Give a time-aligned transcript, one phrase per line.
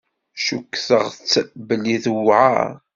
[0.39, 1.33] Ccukteɣ-tt
[1.67, 2.67] belli tewεer.